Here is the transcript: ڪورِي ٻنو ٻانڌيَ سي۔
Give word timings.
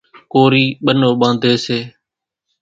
ڪورِي 0.31 0.65
ٻنو 0.83 1.09
ٻانڌيَ 1.19 1.53
سي۔ 1.65 1.79